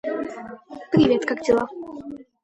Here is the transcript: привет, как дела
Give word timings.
привет, 0.91 1.27
как 1.27 1.43
дела 1.43 1.67